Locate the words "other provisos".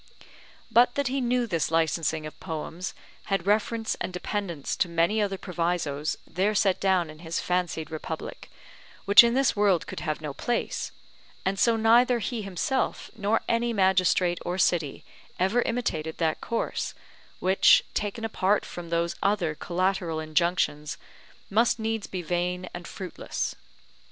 5.21-6.17